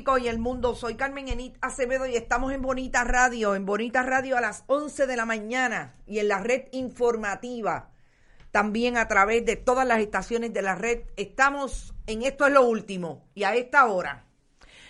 Y 0.00 0.28
el 0.28 0.38
mundo. 0.38 0.74
Soy 0.74 0.94
Carmen 0.94 1.28
Enit 1.28 1.58
Acevedo 1.60 2.06
y 2.06 2.16
estamos 2.16 2.54
en 2.54 2.62
Bonita 2.62 3.04
Radio, 3.04 3.54
en 3.54 3.66
Bonita 3.66 4.02
Radio 4.02 4.38
a 4.38 4.40
las 4.40 4.64
11 4.66 5.06
de 5.06 5.14
la 5.14 5.26
mañana 5.26 5.94
y 6.06 6.20
en 6.20 6.28
la 6.28 6.38
red 6.38 6.68
informativa. 6.72 7.90
También 8.50 8.96
a 8.96 9.08
través 9.08 9.44
de 9.44 9.56
todas 9.56 9.86
las 9.86 10.00
estaciones 10.00 10.54
de 10.54 10.62
la 10.62 10.74
red. 10.74 11.02
Estamos 11.18 11.94
en 12.06 12.22
Esto 12.22 12.46
es 12.46 12.52
lo 12.52 12.66
último 12.66 13.28
y 13.34 13.44
a 13.44 13.54
esta 13.54 13.86
hora. 13.86 14.24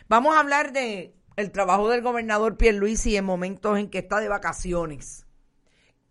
Vamos 0.08 0.36
a 0.36 0.40
hablar 0.40 0.72
de 0.72 1.16
el 1.34 1.50
trabajo 1.50 1.88
del 1.88 2.02
gobernador 2.02 2.56
Pierluisi 2.56 3.16
en 3.16 3.24
momentos 3.24 3.80
en 3.80 3.90
que 3.90 3.98
está 3.98 4.20
de 4.20 4.28
vacaciones. 4.28 5.26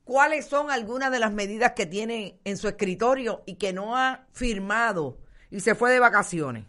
¿Cuáles 0.04 0.46
son 0.46 0.72
algunas 0.72 1.10
de 1.10 1.20
las 1.20 1.32
medidas 1.32 1.72
que 1.72 1.86
tiene 1.86 2.42
en 2.44 2.58
su 2.58 2.68
escritorio 2.68 3.44
y 3.46 3.56
que 3.56 3.72
no 3.72 3.96
ha 3.96 4.28
firmado 4.34 5.20
y 5.50 5.62
se 5.62 5.74
fue 5.74 5.90
de 5.90 6.00
vacaciones? 6.00 6.66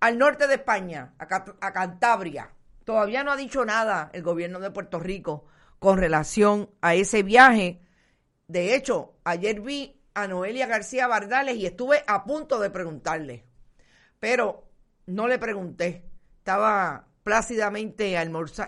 Al 0.00 0.18
norte 0.18 0.46
de 0.46 0.54
España, 0.54 1.14
a, 1.18 1.72
Cantabria. 1.72 2.52
Todavía 2.84 3.24
no 3.24 3.32
ha 3.32 3.36
dicho 3.36 3.64
nada 3.64 4.10
el 4.12 4.22
gobierno 4.22 4.60
de 4.60 4.70
Puerto 4.70 4.98
Rico 4.98 5.46
con 5.78 5.98
relación 5.98 6.70
a 6.80 6.94
ese 6.94 7.22
viaje. 7.22 7.80
De 8.46 8.74
hecho, 8.74 9.14
ayer 9.24 9.60
vi 9.60 10.00
a 10.14 10.26
Noelia 10.26 10.66
García 10.66 11.06
Bardales 11.06 11.56
y 11.56 11.66
estuve 11.66 12.02
a 12.06 12.24
punto 12.24 12.58
de 12.58 12.70
preguntarle, 12.70 13.44
pero 14.20 14.68
no 15.06 15.28
le 15.28 15.38
pregunté. 15.38 16.04
Estaba 16.38 17.08
plácidamente 17.22 18.16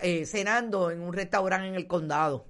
eh, 0.01 0.25
cenando 0.25 0.91
en 0.91 1.01
un 1.01 1.13
restaurante 1.13 1.67
en 1.69 1.75
el 1.75 1.87
condado. 1.87 2.47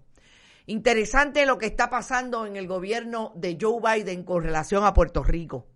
Interesante 0.66 1.46
lo 1.46 1.58
que 1.58 1.68
está 1.68 1.90
pasando 1.90 2.46
en 2.46 2.56
el 2.56 2.68
gobierno 2.68 3.32
de 3.36 3.58
Joe 3.60 3.80
Biden 3.82 4.24
con 4.24 4.44
relación 4.44 4.84
a 4.84 4.94
Puerto 4.94 5.24
Rico. 5.24 5.69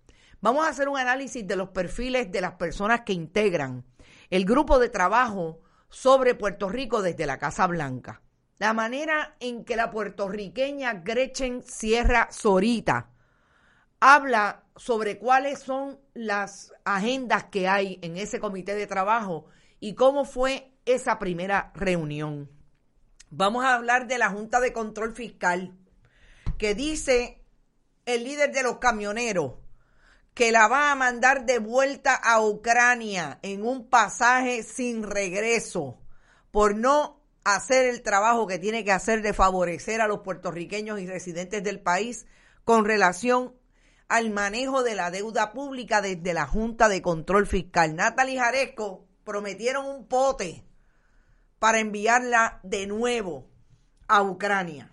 Vamos 0.44 0.68
a 0.68 0.72
hacer 0.72 0.90
un 0.90 0.98
análisis 0.98 1.48
de 1.48 1.56
los 1.56 1.70
perfiles 1.70 2.30
de 2.30 2.42
las 2.42 2.56
personas 2.56 3.04
que 3.06 3.14
integran 3.14 3.86
el 4.30 4.44
grupo 4.44 4.78
de 4.78 4.90
trabajo 4.90 5.62
sobre 5.88 6.36
Puerto 6.36 6.68
Rico 6.68 7.02
desde 7.02 7.26
la 7.26 7.38
Casa 7.38 7.66
Blanca. 7.66 8.22
La 8.58 8.74
manera 8.74 9.38
en 9.40 9.64
que 9.64 9.78
la 9.78 9.90
puertorriqueña 9.90 10.96
Gretchen 10.96 11.64
Sierra 11.64 12.28
Zorita 12.30 13.10
habla 14.02 14.66
sobre 14.76 15.18
cuáles 15.18 15.60
son 15.60 15.98
las 16.14 16.74
agendas 16.84 17.46
que 17.46 17.70
hay 17.70 18.00
en 18.02 18.18
ese 18.18 18.42
comité 18.42 18.76
de 18.76 18.86
trabajo 18.86 19.46
y 19.80 19.96
cómo 19.96 20.26
fue 20.26 20.74
esa 20.84 21.20
primera 21.20 21.72
reunión. 21.74 22.52
Vamos 23.30 23.64
a 23.64 23.76
hablar 23.76 24.08
de 24.08 24.18
la 24.18 24.30
Junta 24.30 24.60
de 24.60 24.74
Control 24.74 25.16
Fiscal, 25.16 25.74
que 26.58 26.76
dice 26.76 27.42
el 28.06 28.26
líder 28.26 28.52
de 28.52 28.64
los 28.64 28.80
camioneros 28.80 29.63
que 30.34 30.52
la 30.52 30.68
va 30.68 30.92
a 30.92 30.96
mandar 30.96 31.46
de 31.46 31.60
vuelta 31.60 32.16
a 32.16 32.42
Ucrania 32.42 33.40
en 33.44 33.66
un 33.66 33.88
pasaje 33.88 34.64
sin 34.64 35.04
regreso 35.04 36.00
por 36.52 36.76
no 36.76 37.22
hacer 37.44 37.86
el 37.86 38.02
trabajo 38.02 38.48
que 38.48 38.60
tiene 38.60 38.84
que 38.84 38.92
hacer 38.92 39.22
de 39.22 39.34
favorecer 39.34 40.02
a 40.02 40.08
los 40.08 40.20
puertorriqueños 40.20 41.00
y 41.00 41.08
residentes 41.08 41.64
del 41.64 41.82
país 41.82 42.26
con 42.64 42.86
relación 42.86 43.54
al 44.08 44.30
manejo 44.30 44.84
de 44.84 44.96
la 44.96 45.12
deuda 45.12 45.54
pública 45.54 46.02
desde 46.02 46.34
la 46.34 46.48
Junta 46.48 46.88
de 46.90 47.02
Control 47.02 47.48
Fiscal. 47.48 47.96
Natalie 47.96 48.40
Jaresco 48.40 49.06
prometieron 49.24 49.86
un 49.86 50.08
pote 50.08 50.64
para 51.60 51.80
enviarla 51.80 52.60
de 52.64 52.88
nuevo 52.88 53.50
a 54.08 54.22
Ucrania. 54.22 54.92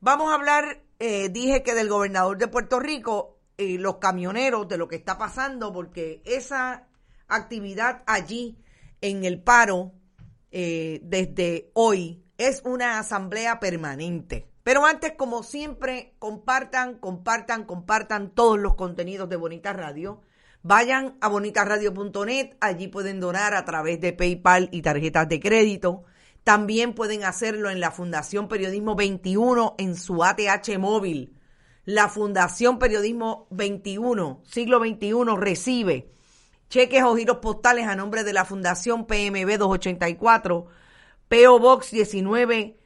Vamos 0.00 0.30
a 0.30 0.34
hablar, 0.34 0.82
eh, 0.98 1.28
dije 1.28 1.62
que 1.62 1.74
del 1.74 1.88
gobernador 1.88 2.38
de 2.38 2.48
Puerto 2.48 2.80
Rico, 2.80 3.35
los 3.58 3.96
camioneros, 3.96 4.68
de 4.68 4.78
lo 4.78 4.88
que 4.88 4.96
está 4.96 5.18
pasando, 5.18 5.72
porque 5.72 6.22
esa 6.24 6.88
actividad 7.28 8.02
allí 8.06 8.58
en 9.00 9.24
el 9.24 9.42
paro 9.42 9.92
eh, 10.50 11.00
desde 11.02 11.70
hoy 11.74 12.24
es 12.38 12.62
una 12.64 12.98
asamblea 12.98 13.60
permanente. 13.60 14.48
Pero 14.62 14.84
antes, 14.84 15.12
como 15.12 15.42
siempre, 15.42 16.14
compartan, 16.18 16.98
compartan, 16.98 17.64
compartan 17.64 18.30
todos 18.30 18.58
los 18.58 18.74
contenidos 18.74 19.28
de 19.28 19.36
Bonita 19.36 19.72
Radio. 19.72 20.22
Vayan 20.62 21.16
a 21.20 21.28
bonitasradio.net, 21.28 22.56
allí 22.60 22.88
pueden 22.88 23.20
donar 23.20 23.54
a 23.54 23.64
través 23.64 24.00
de 24.00 24.12
PayPal 24.12 24.68
y 24.72 24.82
tarjetas 24.82 25.28
de 25.28 25.38
crédito. 25.38 26.04
También 26.42 26.94
pueden 26.94 27.22
hacerlo 27.22 27.70
en 27.70 27.78
la 27.78 27.92
Fundación 27.92 28.48
Periodismo 28.48 28.96
21 28.96 29.76
en 29.78 29.94
su 29.94 30.24
ATH 30.24 30.78
móvil. 30.78 31.35
La 31.86 32.08
Fundación 32.08 32.80
Periodismo 32.80 33.46
21, 33.50 34.42
siglo 34.44 34.80
XXI, 34.80 35.36
recibe 35.36 36.10
cheques 36.68 37.04
o 37.04 37.14
giros 37.16 37.36
postales 37.36 37.86
a 37.86 37.94
nombre 37.94 38.24
de 38.24 38.32
la 38.32 38.44
Fundación 38.44 39.06
PMB 39.06 39.56
284, 39.56 40.66
PO 41.28 41.58
Box 41.60 41.92
19 41.92 42.76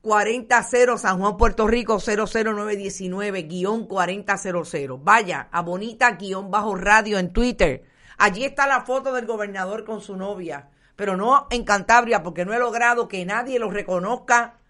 40 0.00 0.62
San 0.96 1.18
Juan, 1.20 1.36
Puerto 1.36 1.66
Rico 1.66 1.98
00919 1.98 3.42
guion 3.42 3.86
4000. 3.86 4.96
Vaya 4.98 5.48
a 5.52 5.60
bonita 5.60 6.12
guion 6.12 6.50
bajo 6.50 6.74
radio 6.74 7.18
en 7.18 7.34
Twitter. 7.34 7.84
Allí 8.16 8.44
está 8.44 8.66
la 8.66 8.80
foto 8.80 9.12
del 9.12 9.26
gobernador 9.26 9.84
con 9.84 10.00
su 10.00 10.16
novia, 10.16 10.70
pero 10.96 11.18
no 11.18 11.46
en 11.50 11.64
Cantabria 11.64 12.22
porque 12.22 12.46
no 12.46 12.54
he 12.54 12.58
logrado 12.58 13.06
que 13.06 13.26
nadie 13.26 13.58
lo 13.58 13.70
reconozca 13.70 14.61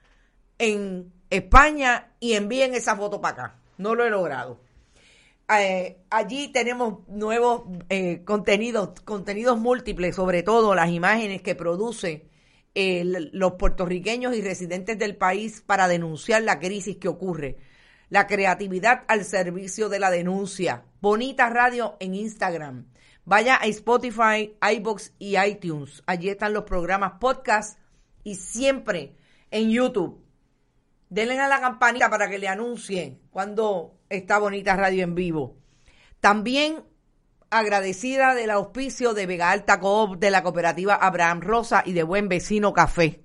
en 0.58 1.12
España 1.30 2.12
y 2.20 2.34
envíen 2.34 2.74
esa 2.74 2.96
foto 2.96 3.20
para 3.20 3.32
acá. 3.44 3.58
No 3.78 3.94
lo 3.94 4.04
he 4.04 4.10
logrado. 4.10 4.60
Eh, 5.58 5.98
allí 6.08 6.48
tenemos 6.52 7.06
nuevos 7.08 7.64
eh, 7.88 8.22
contenidos, 8.24 9.00
contenidos 9.04 9.58
múltiples, 9.58 10.16
sobre 10.16 10.42
todo 10.42 10.74
las 10.74 10.90
imágenes 10.90 11.42
que 11.42 11.54
produce 11.54 12.26
el- 12.74 13.30
los 13.34 13.52
puertorriqueños 13.54 14.34
y 14.34 14.40
residentes 14.40 14.98
del 14.98 15.16
país 15.16 15.60
para 15.60 15.88
denunciar 15.88 16.42
la 16.42 16.58
crisis 16.58 16.96
que 16.96 17.08
ocurre. 17.08 17.58
La 18.08 18.26
creatividad 18.26 19.04
al 19.08 19.24
servicio 19.24 19.88
de 19.88 19.98
la 19.98 20.10
denuncia. 20.10 20.84
Bonita 21.00 21.50
Radio 21.50 21.96
en 22.00 22.14
Instagram. 22.14 22.86
Vaya 23.24 23.56
a 23.60 23.66
Spotify, 23.66 24.54
iBox 24.76 25.12
y 25.18 25.38
iTunes. 25.38 26.02
Allí 26.06 26.28
están 26.30 26.52
los 26.54 26.64
programas 26.64 27.14
podcast 27.20 27.78
y 28.24 28.36
siempre 28.36 29.16
en 29.50 29.70
YouTube. 29.70 30.21
Denle 31.12 31.38
a 31.38 31.46
la 31.46 31.60
campanita 31.60 32.08
para 32.08 32.30
que 32.30 32.38
le 32.38 32.48
anuncien 32.48 33.20
cuando 33.30 33.98
está 34.08 34.38
Bonita 34.38 34.76
Radio 34.76 35.04
en 35.04 35.14
vivo. 35.14 35.58
También 36.20 36.84
agradecida 37.50 38.34
del 38.34 38.50
auspicio 38.50 39.12
de 39.12 39.26
Vega 39.26 39.50
Alta 39.50 39.78
Coop, 39.78 40.16
de 40.18 40.30
la 40.30 40.42
cooperativa 40.42 40.94
Abraham 40.94 41.42
Rosa 41.42 41.82
y 41.84 41.92
de 41.92 42.02
Buen 42.02 42.30
Vecino 42.30 42.72
Café. 42.72 43.22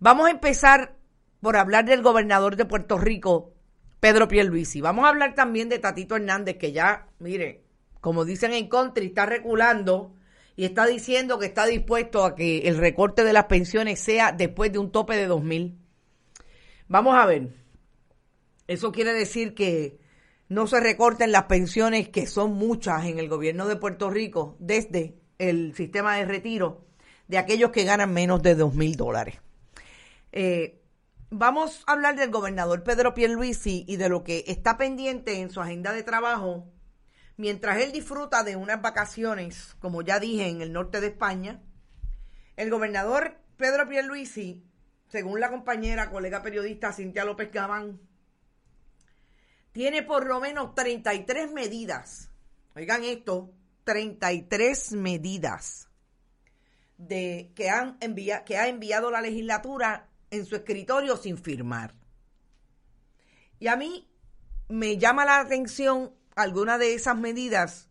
Vamos 0.00 0.26
a 0.26 0.32
empezar 0.32 0.98
por 1.40 1.56
hablar 1.56 1.86
del 1.86 2.02
gobernador 2.02 2.56
de 2.56 2.66
Puerto 2.66 2.98
Rico, 2.98 3.54
Pedro 3.98 4.28
Pierluisi. 4.28 4.82
Vamos 4.82 5.06
a 5.06 5.08
hablar 5.08 5.34
también 5.34 5.70
de 5.70 5.78
Tatito 5.78 6.16
Hernández, 6.16 6.58
que 6.58 6.72
ya, 6.72 7.06
mire, 7.20 7.64
como 8.02 8.26
dicen 8.26 8.52
en 8.52 8.68
country, 8.68 9.06
está 9.06 9.24
reculando 9.24 10.14
y 10.56 10.66
está 10.66 10.84
diciendo 10.84 11.38
que 11.38 11.46
está 11.46 11.64
dispuesto 11.64 12.26
a 12.26 12.34
que 12.34 12.68
el 12.68 12.76
recorte 12.76 13.24
de 13.24 13.32
las 13.32 13.46
pensiones 13.46 13.98
sea 13.98 14.32
después 14.32 14.70
de 14.70 14.78
un 14.78 14.92
tope 14.92 15.16
de 15.16 15.24
2 15.24 15.42
mil. 15.42 15.81
Vamos 16.92 17.14
a 17.14 17.24
ver. 17.24 17.48
Eso 18.66 18.92
quiere 18.92 19.14
decir 19.14 19.54
que 19.54 19.98
no 20.50 20.66
se 20.66 20.78
recorten 20.78 21.32
las 21.32 21.44
pensiones, 21.44 22.10
que 22.10 22.26
son 22.26 22.52
muchas 22.52 23.06
en 23.06 23.18
el 23.18 23.30
gobierno 23.30 23.66
de 23.66 23.76
Puerto 23.76 24.10
Rico, 24.10 24.56
desde 24.58 25.16
el 25.38 25.74
sistema 25.74 26.16
de 26.16 26.26
retiro 26.26 26.84
de 27.28 27.38
aquellos 27.38 27.70
que 27.70 27.84
ganan 27.84 28.12
menos 28.12 28.42
de 28.42 28.56
dos 28.56 28.74
mil 28.74 28.94
dólares. 28.94 29.36
Eh, 30.32 30.82
vamos 31.30 31.82
a 31.86 31.92
hablar 31.92 32.14
del 32.16 32.30
gobernador 32.30 32.82
Pedro 32.82 33.14
Pierluisi 33.14 33.86
y 33.88 33.96
de 33.96 34.10
lo 34.10 34.22
que 34.22 34.44
está 34.46 34.76
pendiente 34.76 35.40
en 35.40 35.48
su 35.48 35.62
agenda 35.62 35.94
de 35.94 36.02
trabajo 36.02 36.66
mientras 37.38 37.78
él 37.78 37.90
disfruta 37.90 38.44
de 38.44 38.56
unas 38.56 38.82
vacaciones, 38.82 39.76
como 39.78 40.02
ya 40.02 40.20
dije, 40.20 40.46
en 40.46 40.60
el 40.60 40.74
norte 40.74 41.00
de 41.00 41.06
España. 41.06 41.62
El 42.56 42.68
gobernador 42.68 43.38
Pedro 43.56 43.88
Pierluisi, 43.88 44.62
según 45.12 45.40
la 45.40 45.50
compañera, 45.50 46.08
colega 46.08 46.42
periodista 46.42 46.90
Cintia 46.90 47.26
López 47.26 47.52
Gabán, 47.52 48.00
tiene 49.72 50.02
por 50.02 50.26
lo 50.26 50.40
menos 50.40 50.74
33 50.74 51.52
medidas. 51.52 52.30
Oigan 52.74 53.04
esto, 53.04 53.52
33 53.84 54.92
medidas 54.92 55.90
de 56.96 57.52
que 57.54 57.68
han 57.68 57.98
que 57.98 58.56
ha 58.56 58.68
enviado 58.68 59.10
la 59.10 59.20
legislatura 59.20 60.08
en 60.30 60.46
su 60.46 60.56
escritorio 60.56 61.18
sin 61.18 61.36
firmar. 61.36 61.94
Y 63.58 63.66
a 63.66 63.76
mí 63.76 64.10
me 64.68 64.96
llama 64.96 65.26
la 65.26 65.40
atención 65.40 66.14
alguna 66.36 66.78
de 66.78 66.94
esas 66.94 67.18
medidas 67.18 67.90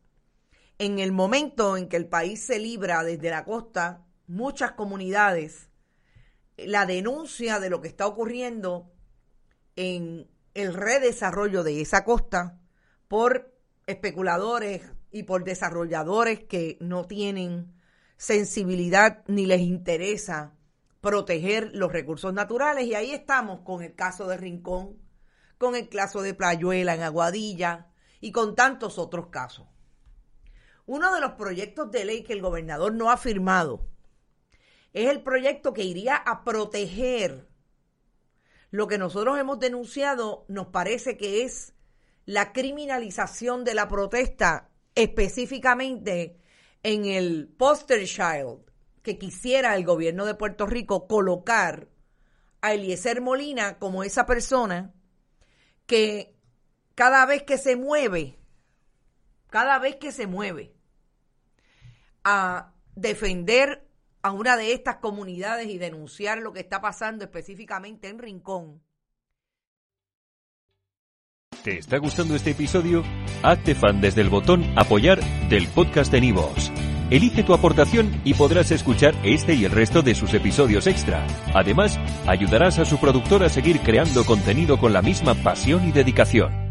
en 0.80 0.98
el 0.98 1.12
momento 1.12 1.78
en 1.78 1.88
que 1.88 1.98
el 1.98 2.08
país 2.08 2.44
se 2.44 2.58
libra 2.58 3.04
desde 3.04 3.30
la 3.30 3.46
costa, 3.46 4.08
muchas 4.26 4.72
comunidades, 4.72 5.71
la 6.66 6.86
denuncia 6.86 7.60
de 7.60 7.70
lo 7.70 7.82
que 7.82 7.88
está 7.88 8.08
ocurriendo 8.08 8.92
en 9.76 10.30
el 10.54 10.74
redesarrollo 10.74 11.64
de 11.64 11.82
esa 11.82 12.04
costa 12.04 12.60
por 13.08 13.54
especuladores 13.88 14.84
y 15.12 15.24
por 15.24 15.44
desarrolladores 15.44 16.44
que 16.46 16.78
no 16.80 17.06
tienen 17.06 17.74
sensibilidad 18.18 19.24
ni 19.28 19.46
les 19.46 19.62
interesa 19.62 20.54
proteger 21.02 21.72
los 21.74 21.92
recursos 21.92 22.34
naturales. 22.34 22.86
Y 22.86 22.96
ahí 22.96 23.12
estamos 23.12 23.62
con 23.62 23.82
el 23.82 23.96
caso 23.96 24.28
de 24.28 24.38
Rincón, 24.38 24.98
con 25.58 25.76
el 25.76 25.90
caso 25.90 26.22
de 26.22 26.34
Playuela 26.34 26.96
en 26.96 27.02
Aguadilla 27.02 27.88
y 28.20 28.32
con 28.32 28.56
tantos 28.56 28.98
otros 28.98 29.28
casos. 29.28 29.68
Uno 30.86 31.14
de 31.14 31.22
los 31.22 31.34
proyectos 31.34 31.92
de 31.92 32.06
ley 32.06 32.24
que 32.24 32.34
el 32.34 32.42
gobernador 32.42 32.94
no 32.94 33.12
ha 33.12 33.18
firmado 33.18 33.88
es 34.94 35.10
el 35.10 35.22
proyecto 35.24 35.74
que 35.74 35.84
iría 35.84 36.16
a 36.16 36.44
proteger. 36.44 37.48
Lo 38.70 38.88
que 38.88 38.98
nosotros 38.98 39.38
hemos 39.40 39.60
denunciado, 39.60 40.46
nos 40.48 40.68
parece 40.68 41.18
que 41.18 41.44
es 41.44 41.74
la 42.26 42.54
criminalización 42.54 43.64
de 43.64 43.74
la 43.74 43.88
protesta, 43.88 44.70
específicamente 44.96 46.38
en 46.84 47.06
el 47.06 47.48
poster 47.58 48.06
child 48.06 48.60
que 49.02 49.18
quisiera 49.18 49.76
el 49.76 49.86
gobierno 49.86 50.26
de 50.26 50.36
Puerto 50.36 50.66
Rico 50.66 51.08
colocar 51.08 51.88
a 52.62 52.74
Eliezer 52.74 53.22
Molina 53.22 53.80
como 53.80 54.04
esa 54.04 54.26
persona 54.26 54.94
que 55.88 56.36
cada 56.96 57.26
vez 57.26 57.44
que 57.44 57.58
se 57.58 57.76
mueve, 57.76 58.38
cada 59.50 59.80
vez 59.80 59.96
que 59.96 60.12
se 60.12 60.28
mueve 60.28 60.74
a 62.24 62.74
defender 62.96 63.88
a 64.24 64.32
una 64.32 64.58
de 64.58 64.74
estas 64.74 64.98
comunidades 64.98 65.68
y 65.68 65.78
denunciar 65.78 66.40
lo 66.40 66.54
que 66.54 66.60
está 66.60 66.82
pasando 66.82 67.24
específicamente 67.24 68.08
en 68.10 68.20
Rincón. 68.20 68.82
¿Te 71.64 71.78
está 71.78 71.98
gustando 71.98 72.36
este 72.36 72.52
episodio? 72.52 73.04
Hazte 73.44 73.76
fan 73.76 74.02
desde 74.02 74.22
el 74.22 74.30
botón 74.30 74.66
apoyar 74.76 75.20
del 75.48 75.68
podcast 75.68 76.12
de 76.12 76.22
Nivos. 76.22 76.72
Elige 77.12 77.44
tu 77.44 77.54
aportación 77.54 78.22
y 78.24 78.34
podrás 78.34 78.72
escuchar 78.72 79.14
este 79.24 79.54
y 79.54 79.66
el 79.66 79.72
resto 79.72 80.02
de 80.02 80.16
sus 80.16 80.34
episodios 80.34 80.88
extra. 80.88 81.28
Además, 81.54 82.00
ayudarás 82.26 82.80
a 82.80 82.86
su 82.86 82.98
productor 83.00 83.44
a 83.44 83.50
seguir 83.50 83.82
creando 83.82 84.26
contenido 84.26 84.80
con 84.80 84.94
la 84.94 85.02
misma 85.02 85.36
pasión 85.36 85.88
y 85.88 85.92
dedicación. 85.92 86.71